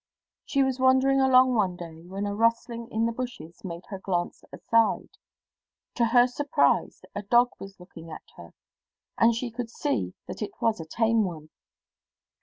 She 0.45 0.63
was 0.63 0.79
wandering 0.79 1.21
along 1.21 1.53
one 1.53 1.75
day 1.75 2.07
when 2.07 2.25
a 2.25 2.33
rustling 2.33 2.87
in 2.89 3.05
the 3.05 3.11
bushes 3.11 3.63
made 3.63 3.85
her 3.89 3.99
glance 3.99 4.43
aside. 4.51 5.09
To 5.93 6.05
her 6.05 6.25
surprise, 6.25 7.03
a 7.13 7.21
dog 7.21 7.51
was 7.59 7.79
looking 7.79 8.09
at 8.09 8.25
her, 8.35 8.55
and 9.19 9.35
she 9.35 9.51
could 9.51 9.69
see 9.69 10.15
that 10.25 10.41
it 10.41 10.59
was 10.59 10.79
a 10.79 10.85
tame 10.87 11.23
one. 11.23 11.51